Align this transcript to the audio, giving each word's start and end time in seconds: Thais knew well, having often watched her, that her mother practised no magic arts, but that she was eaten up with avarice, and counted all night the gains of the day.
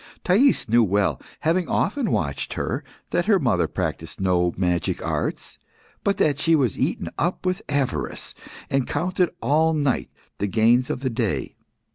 Thais 0.23 0.67
knew 0.67 0.81
well, 0.83 1.21
having 1.41 1.69
often 1.69 2.09
watched 2.09 2.53
her, 2.55 2.83
that 3.11 3.27
her 3.27 3.37
mother 3.37 3.67
practised 3.67 4.19
no 4.19 4.51
magic 4.57 4.99
arts, 5.05 5.59
but 6.03 6.17
that 6.17 6.39
she 6.39 6.55
was 6.55 6.75
eaten 6.75 7.11
up 7.19 7.45
with 7.45 7.61
avarice, 7.69 8.33
and 8.67 8.87
counted 8.87 9.29
all 9.41 9.75
night 9.75 10.09
the 10.39 10.47
gains 10.47 10.89
of 10.89 11.01
the 11.01 11.11
day. 11.11 11.55